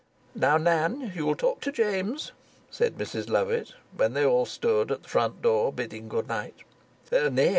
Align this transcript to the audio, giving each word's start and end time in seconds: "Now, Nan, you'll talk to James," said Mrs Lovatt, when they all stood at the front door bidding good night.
"Now, 0.33 0.57
Nan, 0.57 1.11
you'll 1.13 1.35
talk 1.35 1.61
to 1.61 1.71
James," 1.71 2.31
said 2.71 2.97
Mrs 2.97 3.29
Lovatt, 3.29 3.75
when 3.95 4.13
they 4.13 4.25
all 4.25 4.47
stood 4.47 4.91
at 4.91 5.03
the 5.03 5.07
front 5.09 5.43
door 5.43 5.71
bidding 5.71 6.07
good 6.09 6.27
night. 6.27 6.55